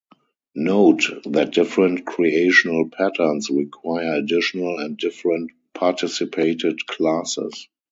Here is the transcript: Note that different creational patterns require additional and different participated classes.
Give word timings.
Note 0.55 1.21
that 1.25 1.53
different 1.53 2.07
creational 2.07 2.89
patterns 2.89 3.51
require 3.51 4.15
additional 4.15 4.79
and 4.79 4.97
different 4.97 5.51
participated 5.75 6.87
classes. 6.87 7.67